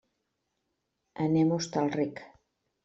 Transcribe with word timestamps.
Anem 1.27 1.53
a 1.53 1.61
Hostalric. 1.61 2.29